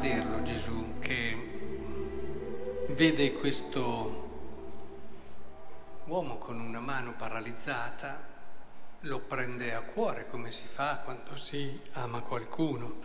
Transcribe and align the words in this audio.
vederlo 0.00 0.40
Gesù 0.40 0.98
che 0.98 1.36
vede 2.88 3.34
questo 3.34 4.28
uomo 6.06 6.38
con 6.38 6.58
una 6.58 6.80
mano 6.80 7.14
paralizzata, 7.14 8.26
lo 9.00 9.20
prende 9.20 9.74
a 9.74 9.82
cuore 9.82 10.26
come 10.30 10.50
si 10.50 10.66
fa 10.66 11.00
quando 11.04 11.36
si 11.36 11.78
ama 11.92 12.20
qualcuno, 12.20 13.00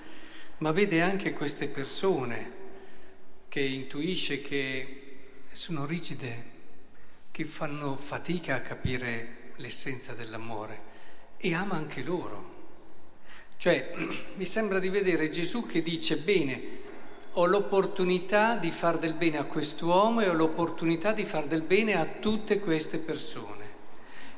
ma 0.60 0.72
vede 0.72 1.02
anche 1.02 1.34
queste 1.34 1.68
persone 1.68 2.52
che 3.50 3.60
intuisce 3.60 4.40
che 4.40 5.02
sono 5.52 5.86
rigide, 5.86 6.52
che 7.30 7.44
fanno 7.44 7.96
fatica 7.96 8.56
a 8.56 8.62
capire 8.62 9.52
l'essenza 9.58 10.14
dell'amore 10.14 10.82
e 11.36 11.54
ama 11.54 11.76
anche 11.76 12.04
loro. 12.04 12.54
Cioè, 13.58 13.94
mi 14.38 14.46
sembra 14.46 14.80
di 14.80 14.88
vedere 14.88 15.28
Gesù 15.28 15.66
che 15.66 15.82
dice, 15.82 16.16
bene, 16.16 16.84
ho 17.38 17.46
l'opportunità 17.46 18.56
di 18.56 18.72
far 18.72 18.98
del 18.98 19.14
bene 19.14 19.40
a 19.40 19.46
quest'uomo 19.46 20.22
e 20.22 20.30
ho 20.30 20.34
l'opportunità 20.34 21.12
di 21.12 21.26
far 21.26 21.48
del 21.48 21.64
bene 21.64 21.96
a 21.96 22.06
tutte 22.06 22.60
queste 22.60 22.98
persone. 22.98 23.64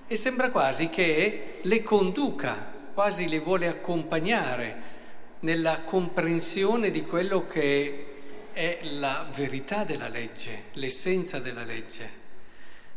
E 0.07 0.17
sembra 0.17 0.49
quasi 0.49 0.89
che 0.89 1.59
le 1.61 1.83
conduca, 1.83 2.73
quasi 2.93 3.29
le 3.29 3.39
vuole 3.39 3.67
accompagnare 3.67 4.95
nella 5.41 5.81
comprensione 5.81 6.89
di 6.89 7.03
quello 7.03 7.45
che 7.45 8.05
è 8.51 8.79
la 8.81 9.27
verità 9.31 9.83
della 9.83 10.07
legge, 10.07 10.63
l'essenza 10.73 11.37
della 11.37 11.63
legge. 11.63 12.25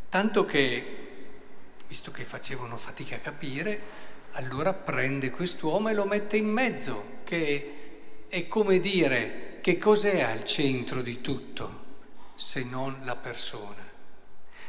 Tanto 0.09 0.47
che, 0.47 0.85
visto 1.87 2.11
che 2.11 2.25
facevano 2.25 2.79
fatica 2.79 3.17
a 3.17 3.19
capire, 3.19 4.09
allora 4.33 4.73
prende 4.73 5.31
quest'uomo 5.31 5.91
e 5.91 5.93
lo 5.95 6.07
mette 6.07 6.39
in 6.39 6.49
mezzo, 6.49 7.19
che 7.25 7.75
è 8.29 8.47
come 8.47 8.81
dire 8.81 9.49
che 9.61 9.79
cos'è 9.79 10.23
al 10.23 10.45
centro 10.45 11.03
di 11.03 11.21
tutto 11.21 11.89
se 12.35 12.65
non 12.65 13.01
la 13.05 13.17
persona. 13.17 13.89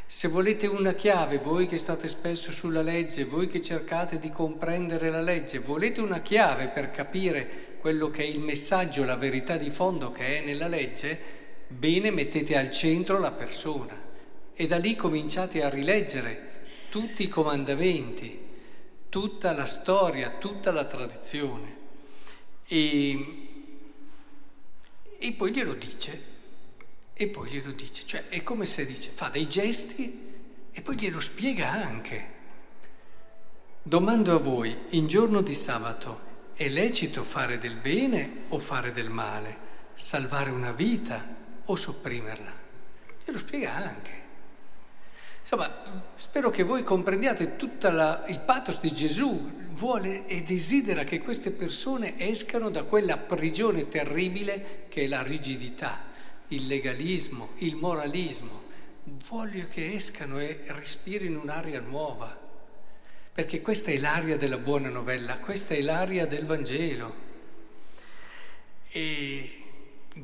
Se 0.05 0.27
volete 0.27 0.67
una 0.67 0.91
chiave, 0.91 1.37
voi 1.37 1.67
che 1.67 1.77
state 1.77 2.09
spesso 2.09 2.51
sulla 2.51 2.81
legge, 2.81 3.23
voi 3.23 3.47
che 3.47 3.61
cercate 3.61 4.19
di 4.19 4.29
comprendere 4.29 5.09
la 5.09 5.21
legge, 5.21 5.59
volete 5.59 6.01
una 6.01 6.19
chiave 6.19 6.67
per 6.67 6.91
capire 6.91 7.77
quello 7.79 8.09
che 8.09 8.23
è 8.23 8.25
il 8.25 8.41
messaggio, 8.41 9.05
la 9.05 9.15
verità 9.15 9.55
di 9.55 9.69
fondo 9.69 10.11
che 10.11 10.39
è 10.39 10.45
nella 10.45 10.67
legge, 10.67 11.17
bene 11.69 12.11
mettete 12.11 12.57
al 12.57 12.71
centro 12.71 13.19
la 13.19 13.31
persona 13.31 13.97
e 14.53 14.67
da 14.67 14.77
lì 14.77 14.95
cominciate 14.95 15.63
a 15.63 15.69
rileggere 15.69 16.49
tutti 16.89 17.23
i 17.23 17.29
comandamenti, 17.29 18.37
tutta 19.07 19.53
la 19.53 19.65
storia, 19.65 20.31
tutta 20.31 20.71
la 20.71 20.83
tradizione. 20.83 21.77
E, 22.67 23.49
e 25.23 25.33
poi 25.33 25.51
glielo 25.53 25.75
dice, 25.75 26.23
e 27.13 27.27
poi 27.27 27.51
glielo 27.51 27.69
dice, 27.73 28.07
cioè 28.07 28.27
è 28.29 28.41
come 28.41 28.65
se 28.65 28.87
dice, 28.87 29.11
fa 29.11 29.29
dei 29.29 29.47
gesti 29.47 30.33
e 30.71 30.81
poi 30.81 30.97
glielo 30.97 31.19
spiega 31.19 31.69
anche. 31.69 32.39
Domando 33.83 34.33
a 34.33 34.39
voi, 34.39 34.75
in 34.89 35.05
giorno 35.05 35.41
di 35.41 35.53
sabato, 35.53 36.29
è 36.53 36.67
lecito 36.67 37.23
fare 37.23 37.59
del 37.59 37.75
bene 37.75 38.45
o 38.47 38.57
fare 38.57 38.91
del 38.91 39.11
male? 39.11 39.69
Salvare 39.93 40.49
una 40.49 40.71
vita 40.71 41.23
o 41.65 41.75
sopprimerla? 41.75 42.59
Glielo 43.23 43.37
spiega 43.37 43.75
anche. 43.75 44.20
Insomma, 45.41 45.73
spero 46.15 46.49
che 46.49 46.63
voi 46.63 46.83
comprendiate 46.83 47.55
tutto 47.55 47.87
il 47.87 48.41
pathos 48.45 48.79
di 48.79 48.93
Gesù, 48.93 49.59
vuole 49.73 50.27
e 50.27 50.43
desidera 50.43 51.03
che 51.03 51.19
queste 51.19 51.51
persone 51.51 52.17
escano 52.19 52.69
da 52.69 52.83
quella 52.83 53.17
prigione 53.17 53.87
terribile 53.87 54.85
che 54.87 55.03
è 55.03 55.07
la 55.07 55.23
rigidità, 55.23 56.03
il 56.49 56.67
legalismo, 56.67 57.49
il 57.57 57.75
moralismo. 57.75 58.69
Voglio 59.29 59.65
che 59.67 59.93
escano 59.93 60.39
e 60.39 60.61
respirino 60.67 61.41
un'aria 61.41 61.81
nuova, 61.81 62.39
perché 63.33 63.61
questa 63.61 63.89
è 63.89 63.97
l'aria 63.97 64.37
della 64.37 64.59
buona 64.59 64.89
novella, 64.89 65.39
questa 65.39 65.73
è 65.73 65.81
l'aria 65.81 66.27
del 66.27 66.45
Vangelo. 66.45 67.29
E 68.89 69.63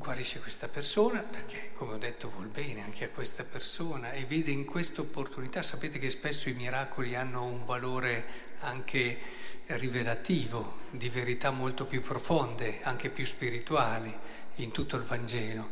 guarisce 0.08 0.40
questa 0.40 0.68
persona 0.68 1.20
perché, 1.20 1.72
come 1.74 1.92
ho 1.92 1.98
detto, 1.98 2.30
vuol 2.30 2.46
bene 2.46 2.82
anche 2.82 3.04
a 3.04 3.10
questa 3.10 3.44
persona 3.44 4.12
e 4.12 4.24
vede 4.24 4.50
in 4.50 4.64
questa 4.64 5.02
opportunità, 5.02 5.62
sapete 5.62 5.98
che 5.98 6.08
spesso 6.08 6.48
i 6.48 6.54
miracoli 6.54 7.14
hanno 7.14 7.44
un 7.44 7.62
valore 7.66 8.24
anche 8.60 9.18
rivelativo, 9.66 10.78
di 10.92 11.10
verità 11.10 11.50
molto 11.50 11.84
più 11.84 12.00
profonde, 12.00 12.78
anche 12.84 13.10
più 13.10 13.26
spirituali 13.26 14.10
in 14.56 14.70
tutto 14.70 14.96
il 14.96 15.02
Vangelo, 15.02 15.68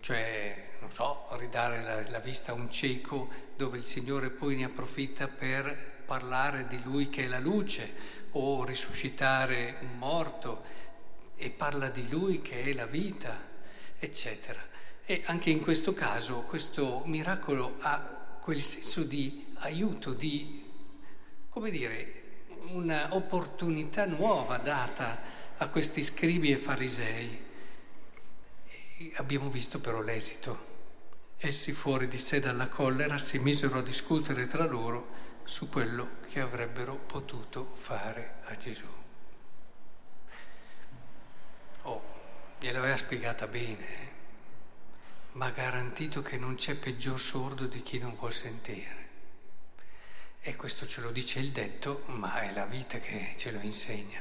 cioè, 0.00 0.70
non 0.80 0.90
so, 0.90 1.28
ridare 1.38 1.80
la, 1.80 2.10
la 2.10 2.18
vista 2.18 2.50
a 2.50 2.56
un 2.56 2.68
cieco 2.68 3.28
dove 3.54 3.78
il 3.78 3.84
Signore 3.84 4.30
poi 4.30 4.56
ne 4.56 4.64
approfitta 4.64 5.28
per 5.28 6.02
parlare 6.04 6.66
di 6.66 6.82
Lui 6.82 7.08
che 7.08 7.22
è 7.22 7.28
la 7.28 7.38
luce 7.38 7.88
o 8.32 8.64
risuscitare 8.64 9.76
un 9.82 9.96
morto 9.96 10.64
e 11.36 11.50
parla 11.50 11.88
di 11.88 12.08
Lui 12.08 12.42
che 12.42 12.64
è 12.64 12.72
la 12.72 12.86
vita 12.86 13.45
eccetera. 13.98 14.60
E 15.04 15.22
anche 15.26 15.50
in 15.50 15.60
questo 15.60 15.92
caso 15.92 16.40
questo 16.42 17.02
miracolo 17.06 17.76
ha 17.80 17.98
quel 18.40 18.62
senso 18.62 19.02
di 19.02 19.46
aiuto, 19.58 20.12
di, 20.12 20.64
come 21.48 21.70
dire, 21.70 22.24
un'opportunità 22.68 24.06
nuova 24.06 24.58
data 24.58 25.20
a 25.56 25.68
questi 25.68 26.02
scribi 26.02 26.50
e 26.50 26.56
farisei. 26.56 27.44
E 28.98 29.12
abbiamo 29.16 29.48
visto 29.48 29.78
però 29.78 30.00
l'esito. 30.00 30.74
Essi 31.38 31.72
fuori 31.72 32.08
di 32.08 32.18
sé 32.18 32.40
dalla 32.40 32.68
collera 32.68 33.18
si 33.18 33.38
misero 33.38 33.78
a 33.78 33.82
discutere 33.82 34.46
tra 34.46 34.64
loro 34.64 35.24
su 35.44 35.68
quello 35.68 36.16
che 36.28 36.40
avrebbero 36.40 36.96
potuto 36.96 37.64
fare 37.72 38.36
a 38.46 38.56
Gesù. 38.56 38.86
Oh, 41.82 42.02
gliel'aveva 42.58 42.96
spiegata 42.96 43.46
bene, 43.46 44.14
ma 45.32 45.46
ha 45.46 45.50
garantito 45.50 46.22
che 46.22 46.38
non 46.38 46.54
c'è 46.54 46.74
peggior 46.76 47.20
sordo 47.20 47.66
di 47.66 47.82
chi 47.82 47.98
non 47.98 48.14
vuol 48.14 48.32
sentire. 48.32 49.04
E 50.40 50.56
questo 50.56 50.86
ce 50.86 51.00
lo 51.00 51.10
dice 51.10 51.40
il 51.40 51.50
detto, 51.50 52.02
ma 52.06 52.40
è 52.40 52.52
la 52.52 52.64
vita 52.64 52.98
che 52.98 53.32
ce 53.36 53.50
lo 53.50 53.60
insegna. 53.60 54.20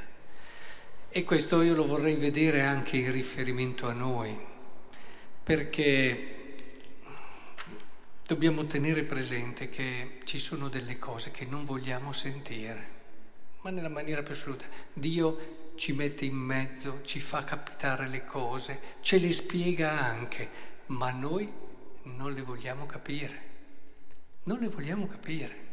E 1.07 1.23
questo 1.23 1.61
io 1.61 1.75
lo 1.75 1.85
vorrei 1.85 2.15
vedere 2.15 2.63
anche 2.63 2.97
in 2.97 3.11
riferimento 3.11 3.87
a 3.87 3.93
noi, 3.93 4.37
perché 5.43 6.55
dobbiamo 8.25 8.65
tenere 8.65 9.03
presente 9.03 9.69
che 9.69 10.19
ci 10.25 10.39
sono 10.39 10.67
delle 10.67 10.97
cose 10.97 11.31
che 11.31 11.45
non 11.45 11.63
vogliamo 11.63 12.11
sentire, 12.11 12.89
ma 13.61 13.69
nella 13.69 13.87
maniera 13.87 14.23
più 14.23 14.33
assoluta. 14.33 14.65
Dio 14.91 15.64
ci 15.75 15.93
mette 15.93 16.25
in 16.25 16.35
mezzo, 16.35 17.01
ci 17.03 17.19
fa 17.19 17.43
capitare 17.43 18.07
le 18.07 18.23
cose, 18.25 18.79
ce 19.01 19.19
le 19.19 19.33
spiega 19.33 19.91
anche, 19.91 20.49
ma 20.87 21.11
noi 21.11 21.51
non 22.03 22.33
le 22.33 22.41
vogliamo 22.41 22.85
capire. 22.85 23.43
Non 24.43 24.59
le 24.59 24.67
vogliamo 24.67 25.07
capire. 25.07 25.63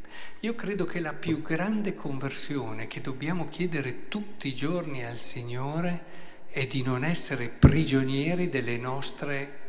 Io 0.41 0.55
credo 0.55 0.85
che 0.85 1.01
la 1.01 1.13
più 1.13 1.43
grande 1.43 1.95
conversione 1.95 2.87
che 2.87 3.01
dobbiamo 3.01 3.49
chiedere 3.49 4.09
tutti 4.09 4.49
i 4.49 4.55
giorni 4.55 5.05
al 5.05 5.19
Signore 5.19 6.05
è 6.49 6.67
di 6.67 6.83
non 6.83 7.05
essere 7.05 7.49
prigionieri 7.49 8.49
delle 8.49 8.77
nostre... 8.77 9.61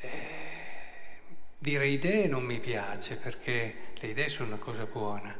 Eh, 0.00 0.44
dire 1.58 1.88
idee 1.88 2.28
non 2.28 2.44
mi 2.44 2.60
piace 2.60 3.16
perché 3.16 3.74
le 3.98 4.08
idee 4.08 4.28
sono 4.28 4.48
una 4.48 4.58
cosa 4.58 4.84
buona, 4.84 5.36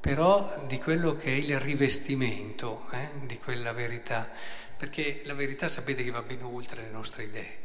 però 0.00 0.64
di 0.66 0.78
quello 0.78 1.14
che 1.14 1.28
è 1.28 1.36
il 1.36 1.60
rivestimento 1.60 2.86
eh, 2.92 3.26
di 3.26 3.38
quella 3.38 3.72
verità, 3.72 4.30
perché 4.76 5.20
la 5.24 5.34
verità 5.34 5.68
sapete 5.68 6.02
che 6.02 6.10
va 6.10 6.22
ben 6.22 6.42
oltre 6.42 6.82
le 6.82 6.90
nostre 6.90 7.24
idee. 7.24 7.58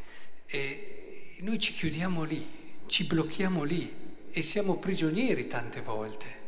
E 0.45 1.37
noi 1.39 1.57
ci 1.59 1.73
chiudiamo 1.73 2.23
lì, 2.23 2.45
ci 2.87 3.05
blocchiamo 3.05 3.63
lì 3.63 4.03
e 4.31 4.41
siamo 4.41 4.77
prigionieri 4.77 5.47
tante 5.47 5.79
volte, 5.79 6.43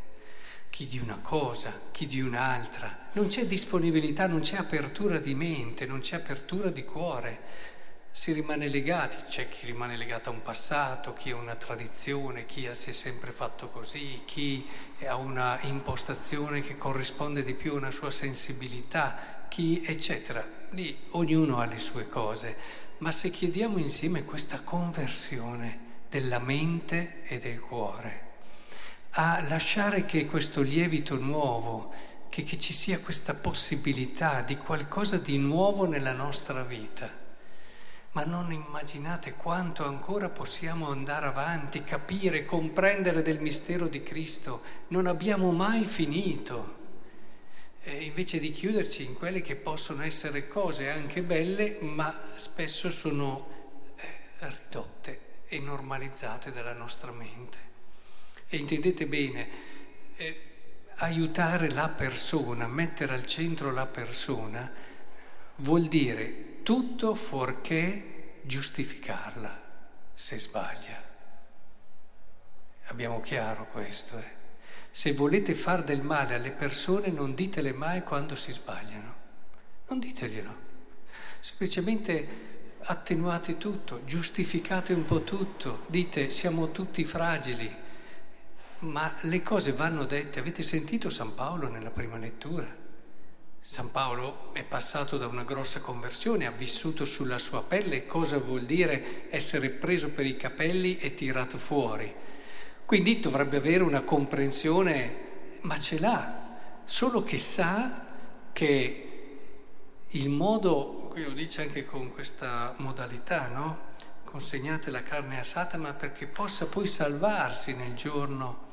chi 0.70 0.86
di 0.86 1.00
una 1.00 1.20
cosa, 1.22 1.74
chi 1.92 2.06
di 2.06 2.20
un'altra, 2.20 3.10
non 3.14 3.28
c'è 3.28 3.46
disponibilità, 3.46 4.28
non 4.28 4.42
c'è 4.42 4.58
apertura 4.58 5.20
di 5.20 5.34
mente, 5.36 5.86
non 5.86 6.02
c'è 6.02 6.18
apertura 6.18 6.70
di 6.70 6.84
cuore 6.84 7.40
si 8.18 8.32
rimane 8.32 8.68
legati, 8.68 9.18
c'è 9.30 9.48
chi 9.48 9.68
rimane 9.68 9.96
legato 9.96 10.30
a 10.30 10.34
un 10.34 10.42
passato, 10.42 11.14
chi 11.14 11.30
a 11.30 11.36
una 11.36 11.54
tradizione, 11.54 12.48
chi 12.48 12.68
si 12.72 12.90
è 12.90 12.94
sempre 12.94 13.32
fatto 13.32 13.70
così, 13.70 14.24
chi 14.26 14.68
ha 15.06 15.16
una 15.16 15.60
impostazione 15.62 16.62
che 16.62 16.78
corrisponde 16.78 17.44
di 17.44 17.54
più 17.54 17.74
a 17.74 17.78
una 17.78 17.92
sua 17.92 18.10
sensibilità, 18.10 19.46
chi 19.48 19.84
eccetera. 19.86 20.44
Lì 20.72 20.98
ognuno 21.12 21.60
ha 21.60 21.66
le 21.66 21.78
sue 21.78 22.10
cose, 22.10 22.58
ma 22.98 23.12
se 23.12 23.30
chiediamo 23.30 23.78
insieme 23.78 24.26
questa 24.26 24.62
conversione 24.62 26.06
della 26.10 26.40
mente 26.40 27.22
e 27.28 27.38
del 27.38 27.60
cuore, 27.60 28.22
a 29.12 29.46
lasciare 29.48 30.06
che 30.06 30.26
questo 30.26 30.64
lievito 30.64 31.18
nuovo, 31.18 31.94
che, 32.30 32.42
che 32.42 32.58
ci 32.58 32.74
sia 32.74 33.00
questa 33.00 33.36
possibilità 33.36 34.42
di 34.42 34.58
qualcosa 34.58 35.18
di 35.18 35.38
nuovo 35.38 35.86
nella 35.86 36.14
nostra 36.14 36.64
vita, 36.64 37.26
ma 38.18 38.24
non 38.24 38.52
immaginate 38.52 39.36
quanto 39.36 39.86
ancora 39.86 40.30
possiamo 40.30 40.90
andare 40.90 41.28
avanti, 41.28 41.84
capire, 41.84 42.46
comprendere 42.46 43.22
del 43.22 43.40
mistero 43.40 43.88
di 43.88 44.02
Cristo. 44.02 44.64
Non 44.88 45.06
abbiamo 45.06 45.52
mai 45.52 45.86
finito. 45.86 46.78
E 47.84 48.06
invece 48.06 48.40
di 48.40 48.52
chiuderci 48.52 49.04
in 49.04 49.14
quelle 49.14 49.42
che 49.42 49.56
possono 49.56 50.02
essere 50.02 50.48
cose 50.48 50.90
anche 50.90 51.22
belle, 51.22 51.78
ma 51.82 52.32
spesso 52.34 52.90
sono 52.90 53.94
eh, 53.98 54.48
ridotte 54.48 55.20
e 55.46 55.60
normalizzate 55.60 56.52
dalla 56.52 56.74
nostra 56.74 57.12
mente. 57.12 57.58
E 58.48 58.58
intendete 58.58 59.06
bene, 59.06 59.48
eh, 60.16 60.42
aiutare 60.96 61.70
la 61.70 61.90
persona, 61.90 62.66
mettere 62.66 63.14
al 63.14 63.28
centro 63.28 63.72
la 63.72 63.86
persona, 63.86 64.74
vuol 65.58 65.86
dire 65.86 66.57
tutto 66.68 67.16
fuorché 67.16 68.42
giustificarla 68.44 69.58
se 70.14 70.38
sbaglia. 70.38 71.02
Abbiamo 72.88 73.22
chiaro 73.22 73.68
questo. 73.68 74.18
Eh? 74.18 74.36
Se 74.92 75.14
volete 75.14 75.54
far 75.54 75.86
del 75.86 76.02
male 76.02 76.36
alle 76.36 76.52
persone 76.52 77.08
non 77.08 77.34
ditele 77.34 77.72
mai 77.72 78.04
quando 78.04 78.36
si 78.36 78.52
sbagliano. 78.52 79.16
Non 79.88 80.00
diteglielo. 80.00 80.56
Semplicemente 81.40 82.76
attenuate 82.80 83.56
tutto, 83.56 84.04
giustificate 84.04 84.92
un 84.92 85.06
po' 85.06 85.24
tutto, 85.24 85.86
dite 85.88 86.30
siamo 86.30 86.72
tutti 86.72 87.06
fragili, 87.06 87.74
ma 88.80 89.18
le 89.22 89.42
cose 89.42 89.72
vanno 89.72 90.04
dette. 90.04 90.42
Avete 90.42 90.64
sentito 90.64 91.10
San 91.10 91.34
Paolo 91.34 91.70
nella 91.70 91.92
prima 91.92 92.18
lettura? 92.18 92.87
San 93.70 93.92
Paolo 93.92 94.54
è 94.54 94.64
passato 94.64 95.18
da 95.18 95.28
una 95.28 95.44
grossa 95.44 95.82
conversione, 95.82 96.46
ha 96.46 96.52
vissuto 96.52 97.04
sulla 97.04 97.38
sua 97.38 97.64
pelle 97.64 98.06
cosa 98.06 98.38
vuol 98.38 98.64
dire 98.64 99.30
essere 99.30 99.70
preso 99.72 100.10
per 100.12 100.26
i 100.26 100.38
capelli 100.38 101.00
e 101.00 101.14
tirato 101.14 101.58
fuori. 101.58 102.12
Quindi 102.86 103.20
dovrebbe 103.20 103.58
avere 103.58 103.84
una 103.84 104.04
comprensione, 104.04 105.60
ma 105.64 105.78
ce 105.78 106.00
l'ha, 106.00 106.80
solo 106.86 107.24
che 107.24 107.38
sa 107.38 108.08
che 108.54 109.40
il 110.08 110.30
modo, 110.30 111.10
qui 111.10 111.24
lo 111.24 111.32
dice 111.32 111.64
anche 111.64 111.84
con 111.86 112.14
questa 112.14 112.74
modalità, 112.78 113.48
no? 113.48 113.80
Consegnate 114.24 114.92
la 114.92 115.04
carne 115.04 115.40
a 115.40 115.44
Satana 115.44 115.94
perché 115.94 116.26
possa 116.26 116.68
poi 116.68 116.88
salvarsi 116.88 117.76
nel 117.76 117.96
giorno. 117.96 118.66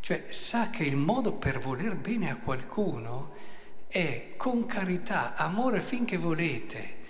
Cioè 0.00 0.28
sa 0.30 0.70
che 0.70 0.84
il 0.84 0.96
modo 0.96 1.34
per 1.34 1.58
voler 1.58 1.94
bene 1.96 2.30
a 2.30 2.38
qualcuno 2.38 3.52
è 3.86 4.34
con 4.36 4.66
carità, 4.66 5.34
amore 5.34 5.80
finché 5.80 6.16
volete, 6.16 7.02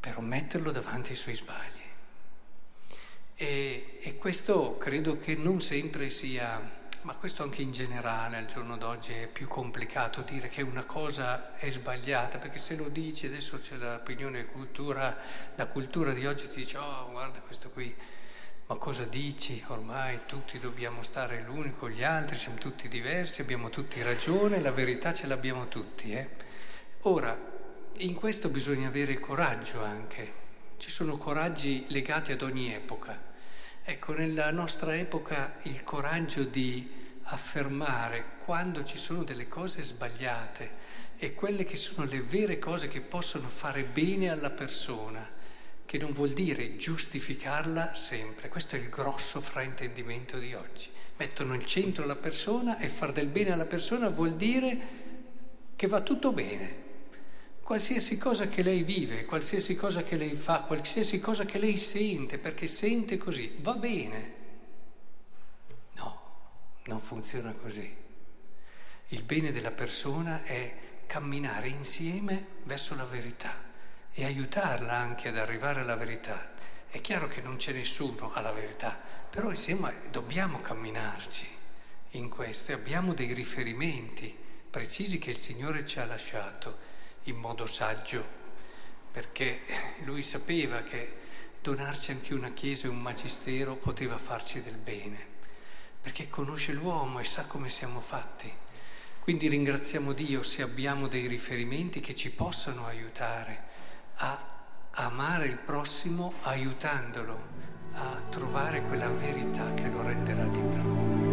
però 0.00 0.20
metterlo 0.20 0.70
davanti 0.70 1.10
ai 1.10 1.16
suoi 1.16 1.34
sbagli. 1.34 1.74
E, 3.34 3.98
e, 4.00 4.16
questo 4.16 4.78
credo 4.78 5.18
che 5.18 5.34
non 5.34 5.60
sempre 5.60 6.08
sia, 6.08 6.58
ma 7.02 7.14
questo 7.14 7.42
anche 7.42 7.60
in 7.60 7.70
generale 7.70 8.38
al 8.38 8.46
giorno 8.46 8.76
d'oggi 8.76 9.12
è 9.12 9.26
più 9.26 9.46
complicato 9.46 10.22
dire 10.22 10.48
che 10.48 10.62
una 10.62 10.84
cosa 10.84 11.54
è 11.56 11.70
sbagliata, 11.70 12.38
perché 12.38 12.58
se 12.58 12.76
lo 12.76 12.88
dici 12.88 13.26
adesso 13.26 13.58
c'è 13.58 13.76
l'opinione 13.76 14.46
cultura, 14.46 15.18
la 15.54 15.66
cultura 15.66 16.12
di 16.12 16.24
oggi 16.26 16.48
ti 16.48 16.56
dice 16.56 16.78
oh 16.78 17.10
guarda 17.10 17.40
questo 17.40 17.68
qui 17.70 17.94
ma 18.68 18.74
cosa 18.76 19.04
dici? 19.04 19.62
Ormai 19.68 20.20
tutti 20.26 20.58
dobbiamo 20.58 21.04
stare 21.04 21.40
l'uni 21.42 21.72
con 21.72 21.90
gli 21.90 22.02
altri, 22.02 22.36
siamo 22.36 22.58
tutti 22.58 22.88
diversi, 22.88 23.40
abbiamo 23.40 23.70
tutti 23.70 24.02
ragione, 24.02 24.60
la 24.60 24.72
verità 24.72 25.12
ce 25.12 25.28
l'abbiamo 25.28 25.68
tutti. 25.68 26.12
Eh? 26.12 26.28
Ora, 27.02 27.38
in 27.98 28.14
questo 28.14 28.48
bisogna 28.48 28.88
avere 28.88 29.20
coraggio 29.20 29.84
anche. 29.84 30.44
Ci 30.78 30.90
sono 30.90 31.16
coraggi 31.16 31.86
legati 31.90 32.32
ad 32.32 32.42
ogni 32.42 32.74
epoca. 32.74 33.34
Ecco, 33.84 34.12
nella 34.14 34.50
nostra 34.50 34.96
epoca 34.96 35.58
il 35.62 35.84
coraggio 35.84 36.42
di 36.42 36.90
affermare 37.22 38.34
quando 38.44 38.82
ci 38.82 38.98
sono 38.98 39.22
delle 39.22 39.46
cose 39.46 39.82
sbagliate 39.82 40.94
e 41.18 41.34
quelle 41.34 41.62
che 41.62 41.76
sono 41.76 42.04
le 42.04 42.20
vere 42.20 42.58
cose 42.58 42.88
che 42.88 43.00
possono 43.00 43.48
fare 43.48 43.84
bene 43.84 44.28
alla 44.28 44.50
persona 44.50 45.34
che 45.86 45.98
non 45.98 46.12
vuol 46.12 46.32
dire 46.32 46.76
giustificarla 46.76 47.94
sempre. 47.94 48.48
Questo 48.48 48.74
è 48.74 48.78
il 48.78 48.90
grosso 48.90 49.40
fraintendimento 49.40 50.36
di 50.38 50.52
oggi. 50.52 50.90
Mettono 51.16 51.54
al 51.54 51.64
centro 51.64 52.04
la 52.04 52.16
persona 52.16 52.78
e 52.78 52.88
far 52.88 53.12
del 53.12 53.28
bene 53.28 53.52
alla 53.52 53.64
persona 53.64 54.10
vuol 54.10 54.34
dire 54.34 55.04
che 55.76 55.86
va 55.86 56.00
tutto 56.00 56.32
bene. 56.32 56.84
Qualsiasi 57.62 58.18
cosa 58.18 58.48
che 58.48 58.62
lei 58.62 58.82
vive, 58.82 59.24
qualsiasi 59.24 59.74
cosa 59.76 60.02
che 60.02 60.16
lei 60.16 60.34
fa, 60.34 60.62
qualsiasi 60.62 61.20
cosa 61.20 61.44
che 61.44 61.58
lei 61.58 61.76
sente, 61.76 62.38
perché 62.38 62.66
sente 62.66 63.16
così, 63.16 63.56
va 63.60 63.74
bene. 63.76 64.34
No, 65.94 66.20
non 66.84 67.00
funziona 67.00 67.52
così. 67.52 68.04
Il 69.08 69.22
bene 69.22 69.52
della 69.52 69.70
persona 69.70 70.44
è 70.44 70.74
camminare 71.06 71.68
insieme 71.68 72.46
verso 72.64 72.96
la 72.96 73.04
verità 73.04 73.65
e 74.18 74.24
aiutarla 74.24 74.94
anche 74.94 75.28
ad 75.28 75.36
arrivare 75.36 75.80
alla 75.80 75.94
verità. 75.94 76.52
È 76.88 77.02
chiaro 77.02 77.28
che 77.28 77.42
non 77.42 77.56
c'è 77.56 77.72
nessuno 77.72 78.32
alla 78.32 78.50
verità, 78.50 78.98
però 79.28 79.50
insieme 79.50 79.92
dobbiamo 80.10 80.62
camminarci 80.62 81.46
in 82.12 82.30
questo 82.30 82.70
e 82.70 82.74
abbiamo 82.74 83.12
dei 83.12 83.34
riferimenti 83.34 84.34
precisi 84.70 85.18
che 85.18 85.30
il 85.30 85.36
Signore 85.36 85.84
ci 85.84 85.98
ha 85.98 86.06
lasciato 86.06 86.78
in 87.24 87.36
modo 87.36 87.66
saggio, 87.66 88.24
perché 89.12 89.60
Lui 90.04 90.22
sapeva 90.22 90.80
che 90.80 91.16
donarci 91.60 92.12
anche 92.12 92.32
una 92.32 92.52
chiesa 92.52 92.86
e 92.86 92.90
un 92.90 93.02
magistero 93.02 93.76
poteva 93.76 94.16
farci 94.16 94.62
del 94.62 94.78
bene, 94.78 95.26
perché 96.00 96.30
conosce 96.30 96.72
l'uomo 96.72 97.18
e 97.18 97.24
sa 97.24 97.44
come 97.44 97.68
siamo 97.68 98.00
fatti. 98.00 98.50
Quindi 99.20 99.48
ringraziamo 99.48 100.14
Dio 100.14 100.42
se 100.42 100.62
abbiamo 100.62 101.06
dei 101.06 101.26
riferimenti 101.26 102.00
che 102.00 102.14
ci 102.14 102.30
possano 102.30 102.86
aiutare 102.86 103.74
a 104.16 104.38
amare 104.92 105.46
il 105.46 105.58
prossimo 105.58 106.34
aiutandolo 106.42 107.54
a 107.94 108.20
trovare 108.28 108.82
quella 108.82 109.08
verità 109.08 109.72
che 109.74 109.88
lo 109.88 110.02
renderà 110.02 110.44
libero. 110.44 111.25